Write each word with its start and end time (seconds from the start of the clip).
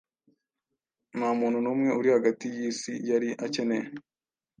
Ntamuntu 1.17 1.57
numwe 1.61 1.89
uri 1.99 2.09
hagati 2.15 2.45
yisi 2.55 2.91
yari 3.09 3.29
akeneye 3.45 3.85